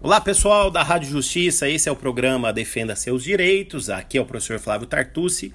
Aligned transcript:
Olá 0.00 0.20
pessoal 0.20 0.70
da 0.70 0.80
Rádio 0.80 1.10
Justiça, 1.10 1.68
esse 1.68 1.88
é 1.88 1.92
o 1.92 1.96
programa 1.96 2.52
Defenda 2.52 2.94
Seus 2.94 3.24
Direitos. 3.24 3.90
Aqui 3.90 4.16
é 4.16 4.20
o 4.20 4.24
professor 4.24 4.60
Flávio 4.60 4.86
Tartucci 4.86 5.52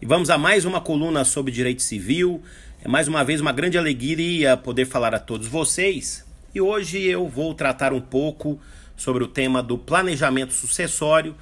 e 0.00 0.06
vamos 0.06 0.30
a 0.30 0.38
mais 0.38 0.64
uma 0.64 0.80
coluna 0.80 1.26
sobre 1.26 1.52
direito 1.52 1.82
civil. 1.82 2.42
É 2.82 2.88
mais 2.88 3.06
uma 3.06 3.22
vez 3.22 3.38
uma 3.42 3.52
grande 3.52 3.76
alegria 3.76 4.56
poder 4.56 4.86
falar 4.86 5.14
a 5.14 5.18
todos 5.18 5.46
vocês 5.46 6.24
e 6.54 6.60
hoje 6.60 7.02
eu 7.02 7.28
vou 7.28 7.52
tratar 7.52 7.92
um 7.92 8.00
pouco 8.00 8.58
sobre 8.96 9.24
o 9.24 9.28
tema 9.28 9.62
do 9.62 9.76
planejamento 9.76 10.54
sucessório, 10.54 11.36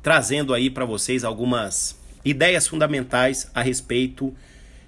trazendo 0.00 0.54
aí 0.54 0.70
para 0.70 0.84
vocês 0.84 1.24
algumas 1.24 1.98
ideias 2.24 2.68
fundamentais 2.68 3.50
a 3.52 3.62
respeito 3.62 4.32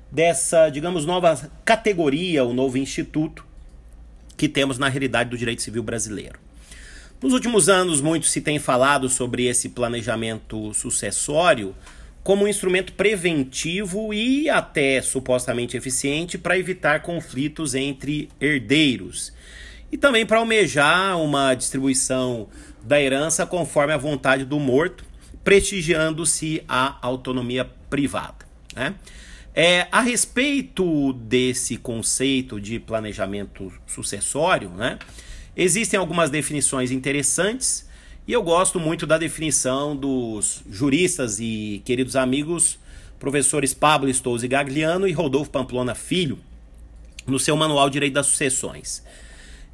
dessa, 0.09 0.69
digamos, 0.71 1.05
nova 1.05 1.51
categoria, 1.65 2.45
o 2.45 2.55
novo 2.55 2.79
instituto 2.79 3.45
que 4.37 4.49
temos 4.49 4.79
na 4.79 4.89
realidade 4.89 5.31
do 5.31 5.37
direito 5.37 5.63
civil 5.63 5.83
brasileiro. 5.83 6.48
Nos 7.21 7.33
últimos 7.33 7.69
anos, 7.69 8.01
muito 8.01 8.27
se 8.27 8.41
tem 8.41 8.61
falado 8.61 9.09
sobre 9.09 9.47
esse 9.47 9.71
planejamento 9.71 10.73
sucessório 10.73 11.75
como 12.23 12.45
um 12.45 12.49
instrumento 12.49 12.93
preventivo 12.93 14.15
e 14.15 14.49
até 14.49 15.03
supostamente 15.03 15.77
eficiente 15.77 16.39
para 16.39 16.57
evitar 16.57 17.03
conflitos 17.03 17.75
entre 17.75 18.29
herdeiros 18.41 19.33
e 19.91 19.99
também 19.99 20.25
para 20.25 20.39
almejar 20.39 21.19
uma 21.19 21.55
distribuição 21.55 22.49
da 22.85 23.01
herança 23.01 23.45
conforme 23.45 23.93
a 23.93 23.97
vontade 23.97 24.45
do 24.45 24.61
morto, 24.61 25.05
prestigiando-se 25.43 26.63
a 26.69 26.99
autonomia 27.05 27.65
privada. 27.91 28.47
Né? 28.77 28.95
É, 29.53 29.89
a 29.91 30.01
respeito 30.03 31.13
desse 31.15 31.77
conceito 31.77 32.61
de 32.61 32.79
planejamento 32.79 33.73
sucessório, 33.87 34.69
né? 34.71 34.99
Existem 35.61 35.99
algumas 35.99 36.31
definições 36.31 36.93
interessantes 36.93 37.85
e 38.29 38.33
eu 38.33 38.41
gosto 38.45 38.79
muito 38.79 39.05
da 39.05 39.19
definição 39.19 39.97
dos 39.97 40.63
juristas 40.71 41.41
e 41.41 41.83
queridos 41.85 42.15
amigos 42.15 42.79
professores 43.19 43.75
Pablo 43.75 44.09
Stouze 44.15 44.47
Gagliano 44.47 45.09
e 45.09 45.11
Rodolfo 45.11 45.51
Pamplona 45.51 45.97
Filho 45.97 46.39
no 47.27 47.41
seu 47.41 47.57
manual 47.57 47.91
Direito 47.91 48.15
das 48.15 48.27
Sucessões. 48.27 49.03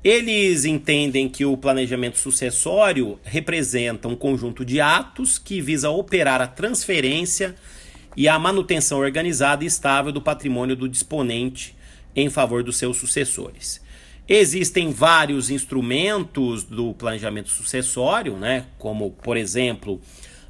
Eles 0.03 0.65
entendem 0.65 1.29
que 1.29 1.45
o 1.45 1.55
planejamento 1.55 2.17
sucessório 2.17 3.21
representa 3.23 4.09
um 4.09 4.17
conjunto 4.17 4.65
de 4.65 4.81
atos 4.81 5.39
que 5.39 5.61
visa 5.61 5.91
operar 5.91 6.41
a 6.41 6.47
transferência 6.47 7.55
e 8.17 8.27
a 8.27 8.39
manutenção 8.39 9.01
organizada 9.01 9.63
e 9.63 9.67
estável 9.67 10.13
do 10.13 10.23
patrimônio 10.23 10.77
do 10.77 10.89
disponente 10.89 11.77
em 12.17 12.31
favor 12.31 12.63
dos 12.63 12.79
seus 12.79 12.97
sucessores. 12.97 13.84
Existem 14.27 14.91
vários 14.91 15.51
instrumentos 15.51 16.65
do 16.65 16.95
planejamento 16.95 17.51
sucessório, 17.51 18.39
né? 18.39 18.65
como, 18.79 19.11
por 19.11 19.37
exemplo, 19.37 20.01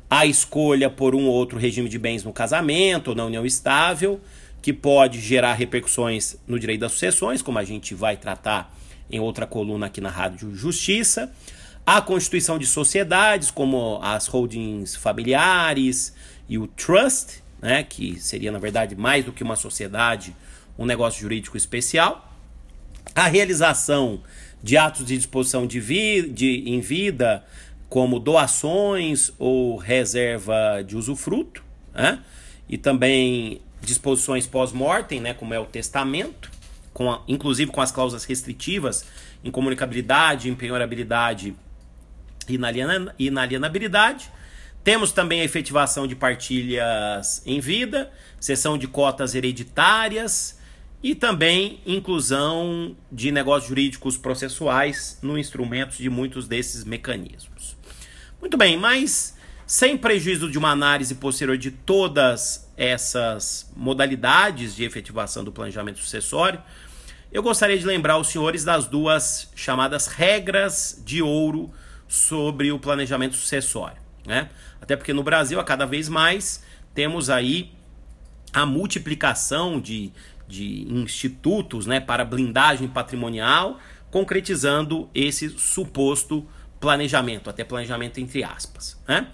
a 0.08 0.24
escolha 0.24 0.88
por 0.88 1.12
um 1.12 1.26
ou 1.26 1.34
outro 1.34 1.58
regime 1.58 1.88
de 1.88 1.98
bens 1.98 2.22
no 2.22 2.32
casamento 2.32 3.08
ou 3.08 3.16
na 3.16 3.24
união 3.24 3.44
estável, 3.44 4.20
que 4.62 4.72
pode 4.72 5.20
gerar 5.20 5.54
repercussões 5.54 6.36
no 6.46 6.56
direito 6.58 6.82
das 6.82 6.92
sucessões, 6.92 7.42
como 7.42 7.58
a 7.58 7.64
gente 7.64 7.96
vai 7.96 8.16
tratar 8.16 8.72
em 9.10 9.18
outra 9.18 9.44
coluna 9.44 9.86
aqui 9.86 10.00
na 10.00 10.08
Rádio 10.08 10.54
Justiça. 10.54 11.32
A 11.84 12.00
constituição 12.00 12.58
de 12.60 12.66
sociedades, 12.66 13.50
como 13.50 13.98
as 14.02 14.28
holdings 14.28 14.94
familiares 14.94 16.14
e 16.48 16.58
o 16.58 16.68
trust, 16.68 17.42
né, 17.60 17.82
que 17.82 18.20
seria, 18.20 18.52
na 18.52 18.58
verdade, 18.60 18.94
mais 18.94 19.24
do 19.24 19.32
que 19.32 19.42
uma 19.42 19.56
sociedade, 19.56 20.34
um 20.78 20.86
negócio 20.86 21.20
jurídico 21.20 21.56
especial 21.56 22.30
a 23.14 23.26
realização 23.26 24.22
de 24.62 24.76
atos 24.76 25.04
de 25.04 25.16
disposição 25.16 25.66
de, 25.66 25.80
vi, 25.80 26.22
de 26.28 26.64
em 26.66 26.80
vida, 26.80 27.44
como 27.88 28.18
doações 28.18 29.32
ou 29.38 29.76
reserva 29.76 30.82
de 30.86 30.96
usufruto, 30.96 31.62
né? 31.92 32.20
e 32.68 32.78
também 32.78 33.60
disposições 33.80 34.46
pós-mortem, 34.46 35.20
né, 35.20 35.34
como 35.34 35.52
é 35.52 35.58
o 35.58 35.66
testamento, 35.66 36.50
com 36.92 37.10
a, 37.10 37.22
inclusive 37.28 37.70
com 37.70 37.80
as 37.80 37.92
cláusulas 37.92 38.24
restritivas 38.24 39.04
em 39.44 39.50
comunicabilidade, 39.50 40.48
empenhorabilidade 40.48 41.54
e 42.48 42.58
inalienabilidade. 43.18 44.30
Temos 44.82 45.12
também 45.12 45.40
a 45.40 45.44
efetivação 45.44 46.06
de 46.06 46.14
partilhas 46.14 47.42
em 47.46 47.60
vida, 47.60 48.10
cessão 48.40 48.76
de 48.76 48.86
cotas 48.86 49.34
hereditárias, 49.34 50.58
e 51.04 51.14
também 51.14 51.82
inclusão 51.84 52.96
de 53.12 53.30
negócios 53.30 53.68
jurídicos 53.68 54.16
processuais 54.16 55.18
no 55.20 55.36
instrumento 55.36 55.98
de 55.98 56.08
muitos 56.08 56.48
desses 56.48 56.82
mecanismos. 56.82 57.76
Muito 58.40 58.56
bem, 58.56 58.78
mas 58.78 59.36
sem 59.66 59.98
prejuízo 59.98 60.50
de 60.50 60.56
uma 60.56 60.70
análise 60.70 61.14
posterior 61.16 61.58
de 61.58 61.70
todas 61.70 62.72
essas 62.74 63.70
modalidades 63.76 64.74
de 64.74 64.82
efetivação 64.82 65.44
do 65.44 65.52
planejamento 65.52 65.98
sucessório, 65.98 66.62
eu 67.30 67.42
gostaria 67.42 67.76
de 67.76 67.84
lembrar 67.84 68.16
os 68.16 68.28
senhores 68.28 68.64
das 68.64 68.86
duas 68.86 69.52
chamadas 69.54 70.06
regras 70.06 71.02
de 71.04 71.20
ouro 71.20 71.70
sobre 72.08 72.72
o 72.72 72.78
planejamento 72.78 73.36
sucessório. 73.36 73.98
Né? 74.26 74.48
Até 74.80 74.96
porque 74.96 75.12
no 75.12 75.22
Brasil, 75.22 75.60
a 75.60 75.64
cada 75.64 75.84
vez 75.84 76.08
mais, 76.08 76.64
temos 76.94 77.28
aí 77.28 77.74
a 78.54 78.64
multiplicação 78.64 79.80
de 79.80 80.12
de 80.46 80.86
institutos 80.92 81.86
né, 81.86 82.00
para 82.00 82.24
blindagem 82.24 82.88
patrimonial, 82.88 83.78
concretizando 84.10 85.08
esse 85.14 85.50
suposto 85.50 86.46
planejamento, 86.80 87.48
até 87.48 87.64
planejamento 87.64 88.20
entre 88.20 88.44
aspas. 88.44 89.00
Né? 89.08 89.28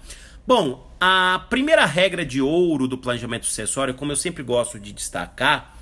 Bom, 0.46 0.90
a 1.00 1.46
primeira 1.50 1.84
regra 1.84 2.24
de 2.24 2.40
ouro 2.40 2.88
do 2.88 2.96
planejamento 2.96 3.46
sucessório, 3.46 3.94
como 3.94 4.12
eu 4.12 4.16
sempre 4.16 4.42
gosto 4.42 4.78
de 4.78 4.92
destacar, 4.92 5.76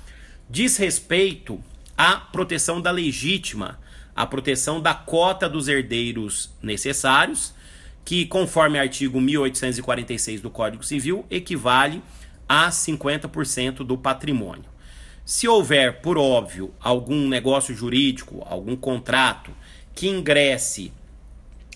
diz 0.49 0.77
respeito 0.77 1.63
à 1.97 2.15
proteção 2.17 2.81
da 2.81 2.91
legítima, 2.91 3.79
à 4.15 4.25
proteção 4.25 4.81
da 4.81 4.93
cota 4.93 5.47
dos 5.47 5.67
herdeiros 5.67 6.51
necessários, 6.61 7.53
que, 8.03 8.25
conforme 8.25 8.79
artigo 8.79 9.21
1846 9.21 10.41
do 10.41 10.49
Código 10.49 10.83
Civil, 10.83 11.25
equivale 11.29 12.01
a 12.47 12.69
50% 12.69 13.77
do 13.77 13.97
patrimônio. 13.97 14.65
Se 15.29 15.47
houver, 15.47 16.01
por 16.01 16.17
óbvio, 16.17 16.73
algum 16.79 17.27
negócio 17.27 17.75
jurídico, 17.75 18.43
algum 18.49 18.75
contrato 18.75 19.51
que 19.93 20.07
ingresse 20.07 20.91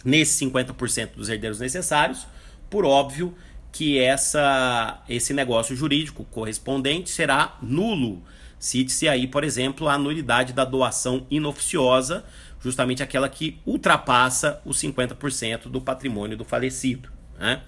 nesses 0.04 0.42
50% 0.42 1.12
dos 1.14 1.30
herdeiros 1.30 1.60
necessários, 1.60 2.26
por 2.68 2.84
óbvio 2.84 3.36
que 3.72 4.00
essa, 4.00 5.04
esse 5.08 5.36
negócio 5.36 5.76
jurídico 5.76 6.24
correspondente 6.32 7.12
será 7.12 7.56
nulo. 7.62 8.24
Cite-se 8.58 9.08
aí, 9.08 9.28
por 9.28 9.44
exemplo, 9.44 9.88
a 9.88 10.00
nulidade 10.00 10.52
da 10.52 10.66
doação 10.66 11.28
inoficiosa, 11.30 12.26
justamente 12.60 13.04
aquela 13.04 13.30
que 13.30 13.60
ultrapassa 13.68 14.60
os 14.66 14.82
50% 14.82 15.70
do 15.70 15.80
patrimônio 15.80 16.36
do 16.36 16.44
falecido, 16.44 17.08
né? 17.38 17.62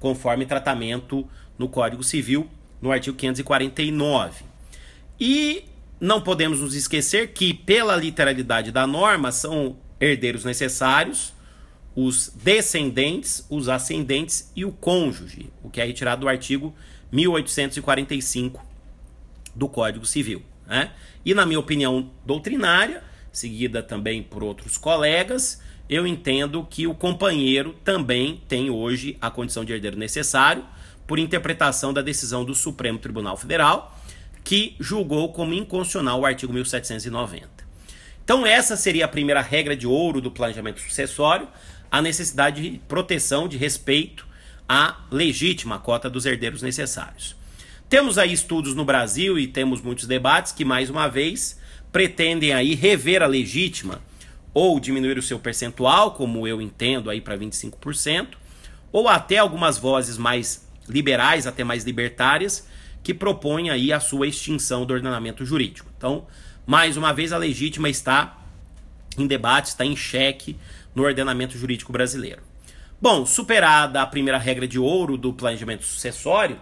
conforme 0.00 0.46
tratamento 0.46 1.28
no 1.58 1.68
Código 1.68 2.02
Civil, 2.02 2.48
no 2.80 2.90
artigo 2.90 3.14
549. 3.14 4.55
E 5.18 5.64
não 6.00 6.20
podemos 6.20 6.60
nos 6.60 6.74
esquecer 6.74 7.32
que, 7.32 7.54
pela 7.54 7.96
literalidade 7.96 8.70
da 8.70 8.86
norma, 8.86 9.32
são 9.32 9.76
herdeiros 10.00 10.44
necessários 10.44 11.34
os 11.96 12.30
descendentes, 12.34 13.46
os 13.48 13.70
ascendentes 13.70 14.52
e 14.54 14.66
o 14.66 14.70
cônjuge, 14.70 15.50
o 15.62 15.70
que 15.70 15.80
é 15.80 15.84
retirado 15.84 16.20
do 16.20 16.28
artigo 16.28 16.74
1845 17.10 18.62
do 19.54 19.66
Código 19.66 20.04
Civil. 20.04 20.42
Né? 20.66 20.92
E, 21.24 21.32
na 21.32 21.46
minha 21.46 21.58
opinião 21.58 22.10
doutrinária, 22.26 23.02
seguida 23.32 23.82
também 23.82 24.22
por 24.22 24.44
outros 24.44 24.76
colegas, 24.76 25.62
eu 25.88 26.06
entendo 26.06 26.66
que 26.68 26.86
o 26.86 26.94
companheiro 26.94 27.74
também 27.82 28.42
tem 28.46 28.68
hoje 28.68 29.16
a 29.18 29.30
condição 29.30 29.64
de 29.64 29.72
herdeiro 29.72 29.96
necessário, 29.96 30.64
por 31.06 31.18
interpretação 31.18 31.94
da 31.94 32.02
decisão 32.02 32.44
do 32.44 32.54
Supremo 32.54 32.98
Tribunal 32.98 33.36
Federal 33.36 33.96
que 34.46 34.76
julgou 34.78 35.32
como 35.32 35.52
inconstitucional 35.52 36.20
o 36.20 36.24
artigo 36.24 36.52
1790. 36.52 37.48
Então, 38.24 38.46
essa 38.46 38.76
seria 38.76 39.04
a 39.04 39.08
primeira 39.08 39.40
regra 39.40 39.76
de 39.76 39.88
ouro 39.88 40.20
do 40.20 40.30
planejamento 40.30 40.80
sucessório, 40.80 41.48
a 41.90 42.00
necessidade 42.00 42.62
de 42.62 42.78
proteção, 42.86 43.48
de 43.48 43.56
respeito 43.56 44.24
à 44.68 44.98
legítima 45.10 45.80
cota 45.80 46.08
dos 46.08 46.24
herdeiros 46.24 46.62
necessários. 46.62 47.34
Temos 47.88 48.18
aí 48.18 48.32
estudos 48.32 48.72
no 48.72 48.84
Brasil 48.84 49.36
e 49.36 49.48
temos 49.48 49.82
muitos 49.82 50.06
debates 50.06 50.52
que, 50.52 50.64
mais 50.64 50.88
uma 50.88 51.08
vez, 51.08 51.58
pretendem 51.90 52.52
aí 52.52 52.76
rever 52.76 53.24
a 53.24 53.26
legítima 53.26 54.00
ou 54.54 54.78
diminuir 54.78 55.18
o 55.18 55.22
seu 55.22 55.40
percentual, 55.40 56.12
como 56.12 56.46
eu 56.46 56.62
entendo 56.62 57.10
aí 57.10 57.20
para 57.20 57.36
25%, 57.36 58.28
ou 58.92 59.08
até 59.08 59.38
algumas 59.38 59.76
vozes 59.76 60.16
mais 60.16 60.64
liberais, 60.88 61.48
até 61.48 61.64
mais 61.64 61.82
libertárias, 61.82 62.64
que 63.06 63.14
propõe 63.14 63.70
aí 63.70 63.92
a 63.92 64.00
sua 64.00 64.26
extinção 64.26 64.84
do 64.84 64.92
ordenamento 64.92 65.44
jurídico. 65.46 65.88
Então, 65.96 66.26
mais 66.66 66.96
uma 66.96 67.12
vez, 67.12 67.32
a 67.32 67.38
legítima 67.38 67.88
está 67.88 68.36
em 69.16 69.28
debate, 69.28 69.68
está 69.68 69.84
em 69.84 69.94
xeque 69.94 70.56
no 70.92 71.04
ordenamento 71.04 71.56
jurídico 71.56 71.92
brasileiro. 71.92 72.42
Bom, 73.00 73.24
superada 73.24 74.02
a 74.02 74.06
primeira 74.08 74.38
regra 74.38 74.66
de 74.66 74.76
ouro 74.76 75.16
do 75.16 75.32
planejamento 75.32 75.84
sucessório, 75.84 76.58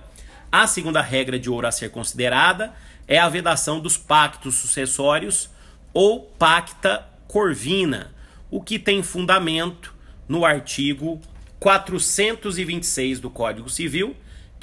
a 0.52 0.66
segunda 0.66 1.00
regra 1.00 1.38
de 1.38 1.48
ouro 1.48 1.66
a 1.66 1.72
ser 1.72 1.88
considerada 1.88 2.74
é 3.08 3.18
a 3.18 3.26
vedação 3.30 3.80
dos 3.80 3.96
pactos 3.96 4.56
sucessórios 4.56 5.48
ou 5.94 6.20
pacta 6.20 7.06
corvina, 7.26 8.12
o 8.50 8.60
que 8.60 8.78
tem 8.78 9.02
fundamento 9.02 9.94
no 10.28 10.44
artigo 10.44 11.22
426 11.58 13.18
do 13.18 13.30
Código 13.30 13.70
Civil, 13.70 14.14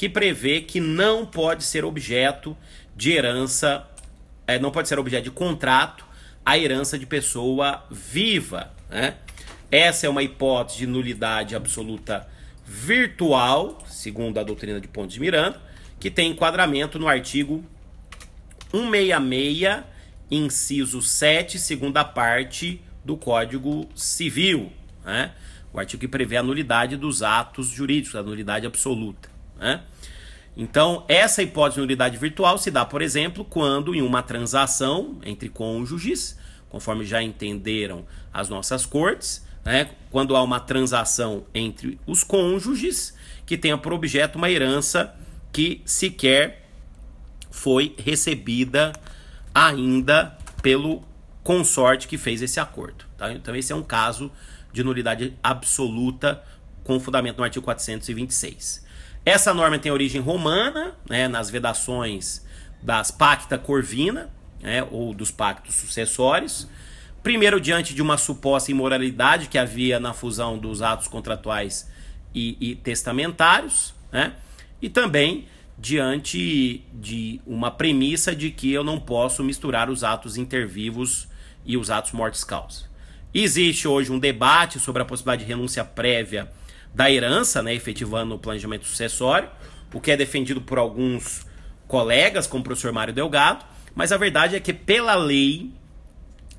que 0.02 0.10
prevê 0.10 0.62
que 0.62 0.80
não 0.80 1.28
pode 1.28 1.64
ser 1.64 1.86
objeto 1.86 2.58
de 2.96 3.12
herança, 3.12 3.88
é, 4.48 4.58
não 4.58 4.72
pode 4.72 4.88
ser 4.88 4.98
objeto 4.98 5.26
de 5.26 5.30
contrato 5.30 6.04
a 6.44 6.58
herança 6.58 6.98
de 6.98 7.06
pessoa 7.06 7.86
viva. 7.92 8.74
Né? 8.90 9.18
Essa 9.70 10.08
é 10.08 10.10
uma 10.10 10.24
hipótese 10.24 10.80
de 10.80 10.88
nulidade 10.88 11.56
absoluta 11.56 12.28
virtual, 12.66 13.78
segundo 13.88 14.40
a 14.40 14.44
doutrina 14.44 14.82
de 14.82 14.88
Pontes 14.88 15.14
de 15.14 15.20
Miranda, 15.20 15.62
que 16.00 16.10
tem 16.10 16.32
enquadramento 16.32 16.98
no 16.98 17.08
artigo 17.08 17.64
166, 18.72 19.84
inciso 20.32 21.00
7, 21.00 21.60
segunda 21.60 22.04
parte 22.04 22.82
do 23.06 23.16
Código 23.16 23.88
Civil. 23.94 24.72
Né? 25.06 25.32
O 25.72 25.80
artigo 25.80 26.00
que 26.00 26.08
prevê 26.08 26.38
a 26.38 26.44
nulidade 26.44 26.98
dos 26.98 27.22
atos 27.22 27.68
jurídicos, 27.68 28.16
a 28.16 28.24
nulidade 28.24 28.66
absoluta. 28.66 29.30
Né? 29.60 29.84
Então, 30.56 31.06
essa 31.08 31.42
hipótese 31.42 31.76
de 31.76 31.82
nulidade 31.82 32.18
virtual 32.18 32.58
se 32.58 32.70
dá, 32.70 32.86
por 32.86 33.02
exemplo, 33.02 33.46
quando 33.46 33.96
em 33.96 34.02
uma 34.02 34.22
transação 34.22 35.18
entre 35.24 35.48
cônjuges, 35.50 36.38
conforme 36.70 37.06
já 37.06 37.22
entenderam 37.22 38.06
as 38.34 38.50
nossas 38.50 38.86
cortes, 38.86 39.46
né, 39.64 39.92
quando 40.10 40.36
há 40.36 40.42
uma 40.42 40.60
transação 40.60 41.46
entre 41.54 42.00
os 42.06 42.24
cônjuges 42.24 43.14
que 43.46 43.58
tenha 43.58 43.78
por 43.78 43.94
objeto 43.94 44.38
uma 44.38 44.50
herança 44.50 45.16
que 45.54 45.82
sequer 45.86 46.68
foi 47.50 47.96
recebida 47.98 48.94
ainda 49.54 50.38
pelo 50.62 51.04
consorte 51.44 52.08
que 52.08 52.18
fez 52.18 52.42
esse 52.42 52.60
acordo. 52.60 53.06
Tá? 53.18 53.32
Então, 53.32 53.56
esse 53.56 53.72
é 53.72 53.76
um 53.76 53.84
caso 53.84 54.32
de 54.72 54.84
nulidade 54.84 55.34
absoluta 55.44 56.42
com 56.84 57.00
fundamento 57.00 57.38
no 57.38 57.44
artigo 57.44 57.64
426. 57.64 58.86
Essa 59.26 59.54
norma 59.54 59.78
tem 59.78 59.92
origem 59.92 60.20
romana, 60.20 60.96
né, 61.08 61.28
nas 61.28 61.50
vedações 61.50 62.44
das 62.82 63.12
pacta 63.12 63.58
corvina, 63.58 64.32
né, 64.60 64.84
ou 64.90 65.14
dos 65.14 65.30
pactos 65.30 65.76
sucessórios. 65.76 66.68
Primeiro, 67.22 67.62
diante 67.62 67.94
de 67.94 68.02
uma 68.02 68.18
suposta 68.18 68.72
imoralidade 68.72 69.48
que 69.48 69.60
havia 69.60 70.00
na 70.00 70.14
fusão 70.14 70.58
dos 70.58 70.82
atos 70.82 71.08
contratuais 71.08 71.88
e, 72.34 72.58
e 72.60 72.76
testamentários, 72.76 73.94
né, 74.12 74.34
e 74.82 74.90
também 74.90 75.48
diante 75.78 76.84
de 76.94 77.40
uma 77.46 77.70
premissa 77.70 78.36
de 78.36 78.50
que 78.50 78.72
eu 78.72 78.84
não 78.84 79.00
posso 79.00 79.44
misturar 79.44 79.90
os 79.90 80.04
atos 80.04 80.36
intervivos 80.36 81.28
e 81.64 81.78
os 81.78 81.92
atos 81.92 82.12
mortis 82.12 82.44
causa. 82.44 82.90
Existe 83.34 83.88
hoje 83.88 84.12
um 84.12 84.20
debate 84.20 84.80
sobre 84.80 85.02
a 85.02 85.06
possibilidade 85.06 85.44
de 85.44 85.48
renúncia 85.48 85.86
prévia 85.86 86.52
da 86.94 87.10
herança, 87.10 87.62
né, 87.62 87.74
efetivando 87.74 88.36
o 88.36 88.40
planejamento 88.40 88.86
sucessório, 88.86 89.50
o 89.94 90.00
que 90.00 90.12
é 90.12 90.18
defendido 90.18 90.62
por 90.62 90.78
alguns 90.78 91.46
colegas, 91.88 92.48
como 92.48 92.62
o 92.62 92.64
professor 92.64 92.92
Mário 92.92 93.14
Delgado, 93.14 93.66
mas 93.94 94.12
a 94.12 94.18
verdade 94.18 94.56
é 94.56 94.60
que 94.60 94.74
pela 94.74 95.16
lei 95.16 95.72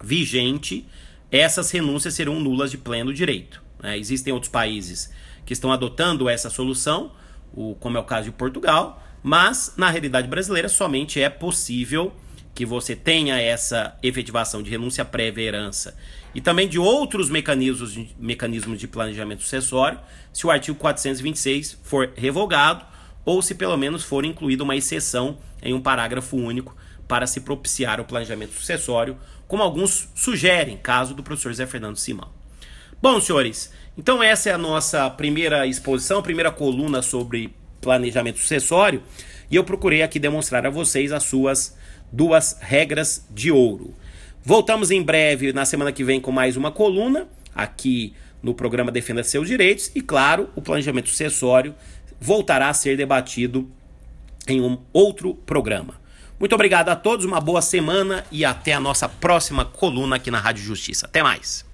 vigente, 0.02 0.86
essas 1.30 1.70
renúncias 1.70 2.14
serão 2.14 2.40
nulas 2.40 2.70
de 2.70 2.78
pleno 2.78 3.14
direito. 3.14 3.62
Né? 3.82 3.96
Existem 3.96 4.32
outros 4.32 4.50
países 4.50 5.12
que 5.46 5.52
estão 5.52 5.72
adotando 5.72 6.28
essa 6.28 6.50
solução, 6.50 7.12
o, 7.54 7.74
como 7.76 7.96
é 7.96 8.00
o 8.00 8.04
caso 8.04 8.24
de 8.24 8.32
Portugal, 8.32 9.02
mas 9.22 9.74
na 9.76 9.88
realidade 9.88 10.28
brasileira 10.28 10.68
somente 10.68 11.20
é 11.20 11.30
possível 11.30 12.12
que 12.54 12.66
você 12.66 12.94
tenha 12.94 13.40
essa 13.40 13.96
efetivação 14.02 14.62
de 14.62 14.70
renúncia 14.70 15.04
prévia 15.04 15.44
à 15.44 15.46
herança 15.46 15.96
e 16.34 16.40
também 16.40 16.68
de 16.68 16.78
outros 16.78 17.30
mecanismos 17.30 17.98
mecanismos 18.18 18.78
de 18.78 18.86
planejamento 18.86 19.42
sucessório, 19.42 19.98
se 20.32 20.46
o 20.46 20.50
artigo 20.50 20.78
426 20.78 21.78
for 21.82 22.12
revogado 22.16 22.84
ou 23.24 23.40
se 23.40 23.54
pelo 23.54 23.76
menos 23.76 24.04
for 24.04 24.24
incluída 24.24 24.64
uma 24.64 24.76
exceção 24.76 25.38
em 25.62 25.72
um 25.72 25.80
parágrafo 25.80 26.36
único 26.36 26.76
para 27.06 27.26
se 27.26 27.40
propiciar 27.40 28.00
o 28.00 28.04
planejamento 28.04 28.54
sucessório, 28.54 29.16
como 29.46 29.62
alguns 29.62 30.08
sugerem, 30.14 30.76
caso 30.76 31.14
do 31.14 31.22
professor 31.22 31.52
Zé 31.52 31.66
Fernando 31.66 31.96
Simão. 31.96 32.30
Bom, 33.00 33.20
senhores, 33.20 33.72
então 33.96 34.22
essa 34.22 34.48
é 34.48 34.52
a 34.52 34.58
nossa 34.58 35.08
primeira 35.10 35.66
exposição, 35.66 36.22
primeira 36.22 36.50
coluna 36.50 37.02
sobre 37.02 37.54
planejamento 37.80 38.38
sucessório, 38.38 39.02
e 39.50 39.56
eu 39.56 39.64
procurei 39.64 40.02
aqui 40.02 40.18
demonstrar 40.18 40.66
a 40.66 40.70
vocês 40.70 41.12
as 41.12 41.24
suas 41.24 41.76
duas 42.12 42.58
regras 42.60 43.26
de 43.30 43.50
ouro. 43.50 43.94
Voltamos 44.44 44.90
em 44.90 45.02
breve, 45.02 45.52
na 45.52 45.64
semana 45.64 45.92
que 45.92 46.04
vem, 46.04 46.20
com 46.20 46.30
mais 46.30 46.56
uma 46.56 46.70
coluna, 46.70 47.26
aqui 47.54 48.14
no 48.42 48.54
programa 48.54 48.90
Defenda 48.90 49.22
Seus 49.22 49.48
Direitos, 49.48 49.90
e 49.94 50.00
claro, 50.00 50.50
o 50.54 50.60
planejamento 50.60 51.08
sucessório 51.08 51.74
voltará 52.20 52.68
a 52.68 52.74
ser 52.74 52.96
debatido 52.96 53.70
em 54.46 54.60
um 54.60 54.78
outro 54.92 55.34
programa. 55.34 56.00
Muito 56.38 56.54
obrigado 56.54 56.88
a 56.88 56.96
todos, 56.96 57.24
uma 57.24 57.40
boa 57.40 57.62
semana 57.62 58.24
e 58.32 58.44
até 58.44 58.72
a 58.72 58.80
nossa 58.80 59.08
próxima 59.08 59.64
coluna 59.64 60.16
aqui 60.16 60.30
na 60.30 60.40
Rádio 60.40 60.64
Justiça. 60.64 61.06
Até 61.06 61.22
mais! 61.22 61.71